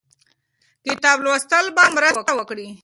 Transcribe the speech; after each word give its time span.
کتاب 0.85 1.17
لوستل 1.25 1.65
به 1.75 1.83
مرسته 1.95 2.31
وکړي. 2.35 2.67